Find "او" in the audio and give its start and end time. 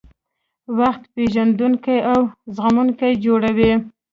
2.11-2.19